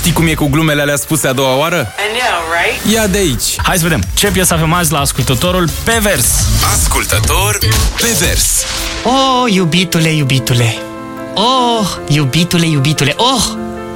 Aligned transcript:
Știi 0.00 0.12
cum 0.12 0.26
e 0.26 0.34
cu 0.34 0.46
glumele 0.46 0.80
alea 0.80 0.96
spuse 0.96 1.28
a 1.28 1.32
doua 1.32 1.56
oară? 1.56 1.94
I 1.98 2.18
know, 2.18 2.40
right? 2.62 2.94
Ia 2.94 3.06
de 3.06 3.18
aici! 3.18 3.60
Hai 3.62 3.76
să 3.76 3.82
vedem 3.82 4.02
ce 4.14 4.30
piesă 4.30 4.54
avem 4.54 4.72
azi 4.72 4.92
la 4.92 4.98
ascultătorul 5.00 5.68
pe 5.84 5.98
vers. 6.02 6.26
Ascultător 6.72 7.58
pe 8.00 8.16
vers. 8.18 8.64
Oh, 9.04 9.52
iubitule, 9.52 10.08
iubitule. 10.08 10.76
Oh, 11.34 11.88
iubitule, 12.08 12.66
iubitule. 12.66 13.14
Oh, 13.16 13.42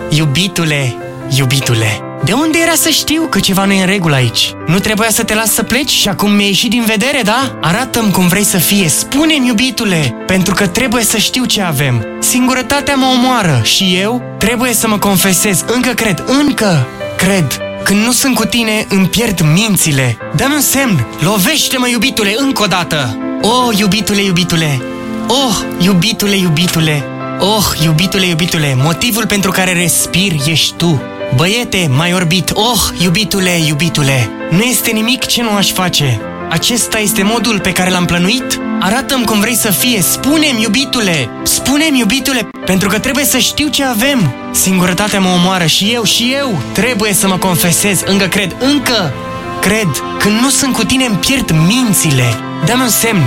iubitule, 0.09 0.97
iubitule. 1.37 2.01
De 2.25 2.33
unde 2.33 2.59
era 2.63 2.75
să 2.75 2.89
știu 2.89 3.27
că 3.31 3.41
ceva 3.41 3.65
nu 3.65 3.73
e 3.73 3.81
în 3.81 3.87
regulă 3.87 4.15
aici? 4.15 4.53
Nu 4.67 4.79
trebuia 4.79 5.11
să 5.11 5.23
te 5.23 5.35
las 5.35 5.53
să 5.53 5.63
pleci 5.63 5.91
și 5.91 6.09
acum 6.09 6.33
mi-ai 6.33 6.49
ieșit 6.49 6.71
din 6.71 6.85
vedere, 6.87 7.21
da? 7.25 7.59
Arată-mi 7.61 8.13
cum 8.13 8.29
vrei 8.29 8.45
să 8.45 8.59
fie, 8.59 8.89
spune-mi, 8.89 9.47
iubitule, 9.47 10.15
pentru 10.27 10.55
că 10.55 10.67
trebuie 10.67 11.05
să 11.05 11.17
știu 11.17 11.45
ce 11.45 11.63
avem. 11.63 12.07
Singurătatea 12.35 12.95
mă 12.95 13.07
omoară 13.07 13.61
și 13.63 13.97
eu 14.01 14.23
trebuie 14.39 14.73
să 14.73 14.89
mă 14.89 14.99
confesez. 14.99 15.65
Încă 15.67 15.91
cred, 15.91 16.25
încă 16.27 16.87
cred. 17.17 17.59
Când 17.83 18.05
nu 18.05 18.13
sunt 18.13 18.35
cu 18.35 18.45
tine, 18.45 18.87
îmi 18.89 19.07
pierd 19.07 19.41
mințile. 19.41 20.17
Dă-mi 20.37 20.55
un 20.55 20.61
semn, 20.61 21.07
lovește-mă, 21.21 21.89
iubitule, 21.89 22.35
încă 22.39 22.63
o 22.63 22.67
dată. 22.67 23.19
Oh, 23.43 23.79
iubitule, 23.79 24.23
iubitule. 24.23 24.83
Oh, 25.29 25.61
iubitule, 25.79 26.37
iubitule. 26.37 27.05
Oh, 27.41 27.65
iubitule, 27.85 28.27
iubitule, 28.27 28.75
motivul 28.83 29.27
pentru 29.27 29.51
care 29.51 29.73
respir 29.73 30.33
ești 30.47 30.75
tu. 30.77 31.03
Băiete, 31.37 31.91
mai 31.97 32.13
orbit, 32.13 32.51
oh, 32.51 32.81
iubitule, 32.99 33.59
iubitule, 33.67 34.31
nu 34.51 34.63
este 34.63 34.91
nimic 34.91 35.27
ce 35.27 35.43
nu 35.43 35.51
aș 35.51 35.73
face. 35.73 36.21
Acesta 36.51 36.99
este 36.99 37.23
modul 37.23 37.61
pe 37.61 37.73
care 37.73 37.91
l-am 37.91 38.05
plănuit? 38.05 38.61
Arată-mi 38.81 39.25
cum 39.25 39.41
vrei 39.41 39.55
să 39.55 39.71
fie, 39.71 40.01
spune-mi, 40.03 40.63
iubitule, 40.63 41.29
spune-mi, 41.43 41.99
iubitule, 41.99 42.49
pentru 42.65 42.89
că 42.89 42.99
trebuie 42.99 43.25
să 43.25 43.39
știu 43.39 43.69
ce 43.69 43.85
avem. 43.85 44.35
Singurătatea 44.51 45.21
mă 45.21 45.29
omoară 45.29 45.67
și 45.67 45.91
eu, 45.93 46.05
și 46.05 46.35
eu 46.41 46.59
trebuie 46.73 47.13
să 47.13 47.29
mă 47.29 47.37
confesez, 47.37 48.03
încă 48.07 48.27
cred, 48.27 48.57
încă 48.61 49.13
cred. 49.61 49.89
Când 50.19 50.41
nu 50.41 50.49
sunt 50.49 50.75
cu 50.75 50.85
tine 50.85 51.05
îmi 51.05 51.17
pierd 51.17 51.51
mințile. 51.67 52.35
Dă-mi 52.65 52.83
un 52.83 52.89
semn, 52.89 53.23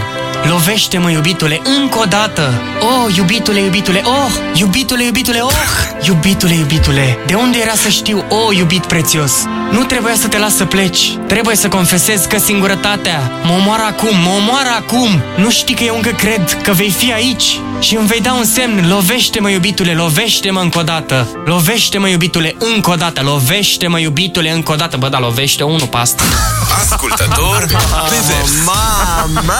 Lovește-mă, 0.49 1.11
iubitule, 1.11 1.61
încă 1.81 1.99
o 1.99 2.05
dată! 2.05 2.61
Oh, 2.79 3.15
iubitule, 3.15 3.59
iubitule, 3.59 4.01
oh, 4.05 4.31
iubitule, 4.59 5.03
iubitule, 5.03 5.39
oh, 5.41 5.51
iubitule, 6.01 6.53
iubitule! 6.53 7.17
De 7.25 7.33
unde 7.33 7.57
era 7.61 7.73
să 7.73 7.89
știu, 7.89 8.25
oh, 8.29 8.57
iubit 8.57 8.85
prețios? 8.85 9.31
Nu 9.71 9.83
trebuia 9.83 10.15
să 10.15 10.27
te 10.27 10.37
las 10.37 10.55
să 10.55 10.65
pleci. 10.65 11.17
Trebuie 11.27 11.55
să 11.55 11.67
confesez 11.67 12.25
că 12.25 12.37
singurătatea 12.37 13.31
mă 13.43 13.53
omoară 13.59 13.81
acum, 13.81 14.17
mă 14.23 14.29
omoară 14.29 14.69
acum. 14.75 15.21
Nu 15.37 15.49
știi 15.49 15.75
că 15.75 15.83
eu 15.83 15.95
încă 15.95 16.09
cred 16.09 16.61
că 16.63 16.71
vei 16.71 16.89
fi 16.89 17.13
aici 17.13 17.59
și 17.79 17.95
îmi 17.95 18.07
vei 18.07 18.21
da 18.21 18.33
un 18.33 18.45
semn. 18.45 18.87
Lovește-mă, 18.89 19.49
iubitule, 19.49 19.93
lovește-mă 19.93 20.59
încă 20.59 20.79
o 20.79 20.83
dată. 20.83 21.27
Lovește-mă, 21.45 22.07
iubitule, 22.07 22.55
încă 22.73 22.91
o 22.91 22.95
dată. 22.95 23.21
Lovește-mă, 23.23 23.99
iubitule, 23.99 24.51
încă 24.51 24.71
o 24.71 24.75
dată. 24.75 24.97
Bă, 24.97 25.09
da, 25.09 25.19
lovește 25.19 25.63
unul 25.63 25.87
pe 25.87 25.97
asta. 25.97 26.23
Ascultător 26.75 27.65
pe 28.09 28.15
vers. 28.27 28.51
Mamă! 28.65 29.53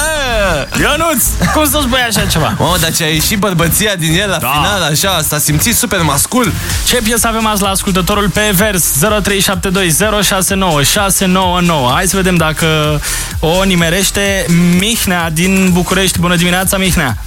Ionuț, 0.79 1.23
cum 1.53 1.65
să 1.69 1.79
spui 1.81 1.99
așa 2.09 2.25
ceva? 2.25 2.55
Mamă, 2.59 2.77
dar 2.81 2.91
ce 2.91 3.03
a 3.03 3.07
ieșit 3.07 3.37
bărbăția 3.39 3.95
din 3.95 4.19
el 4.19 4.29
la 4.29 4.37
Da. 4.37 4.47
final, 4.47 4.81
așa, 4.91 5.21
s-a 5.27 5.37
simțit 5.37 5.75
super 5.75 6.01
mascul. 6.01 6.51
Ce 6.87 6.95
piesă 7.03 7.27
avem 7.27 7.47
azi 7.47 7.61
la 7.61 7.69
ascultătorul 7.69 8.29
pe 8.29 8.51
vers 8.55 8.91
0372 8.99 9.89
069 10.23 10.83
699 10.83 11.91
Hai 11.93 12.07
să 12.07 12.15
vedem 12.15 12.35
dacă 12.35 13.01
o 13.39 13.63
nimerește 13.63 14.45
Mihnea 14.77 15.29
din 15.29 15.69
București 15.73 16.19
Bună 16.19 16.35
dimineața, 16.35 16.77
Mihnea 16.77 17.17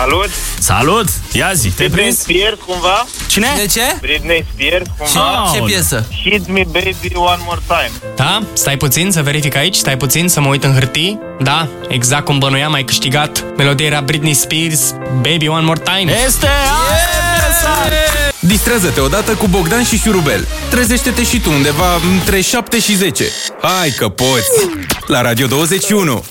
Salut! 0.00 0.30
Salut! 0.58 1.08
Ia 1.32 1.52
zi, 1.54 1.68
te-ai 1.68 1.88
Britney 1.88 2.04
prins? 2.04 2.18
Spears 2.20 2.58
cumva? 2.66 3.06
Cine? 3.26 3.46
De 3.56 3.66
ce? 3.66 3.96
Britney 4.00 4.46
Spears 4.52 4.86
cumva? 4.98 5.10
Ce 5.12 5.18
Aoleu. 5.58 5.64
piesă? 5.64 6.06
Hit 6.22 6.48
me 6.48 6.62
baby 6.72 7.12
one 7.14 7.42
more 7.46 7.60
time. 7.66 7.90
Da? 8.16 8.42
Stai 8.52 8.76
puțin 8.76 9.10
să 9.10 9.22
verific 9.22 9.56
aici, 9.56 9.74
stai 9.74 9.96
puțin 9.96 10.28
să 10.28 10.40
mă 10.40 10.48
uit 10.48 10.64
în 10.64 10.72
hârtii. 10.72 11.20
Da, 11.40 11.68
exact 11.88 12.24
cum 12.24 12.38
bănuiam, 12.38 12.72
ai 12.72 12.84
câștigat. 12.84 13.44
Melodia 13.56 13.86
era 13.86 14.00
Britney 14.00 14.34
Spears, 14.34 14.94
Baby 15.20 15.48
One 15.48 15.64
More 15.64 15.80
Time. 15.80 16.12
Este 16.26 16.46
yeah! 16.46 17.24
Distrează-te 18.40 19.00
odată 19.00 19.32
cu 19.32 19.46
Bogdan 19.46 19.84
și 19.84 19.98
Șurubel. 19.98 20.48
Trezește-te 20.70 21.24
și 21.24 21.40
tu 21.40 21.50
undeva 21.50 21.94
între 22.12 22.40
7 22.40 22.80
și 22.80 22.94
10. 22.94 23.24
Hai 23.62 23.90
că 23.90 24.08
poți! 24.08 24.50
La 25.06 25.20
Radio 25.20 25.46
21! 25.46 26.24